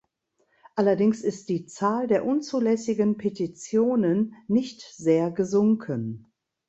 [0.75, 6.33] Allerdings ist die Zahl der unzulässigen Petitionen nicht sehr gesunken.